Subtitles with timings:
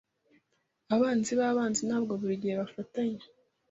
[0.95, 3.23] Abanzi b'abanzi ntabwo buri gihe bafatanya.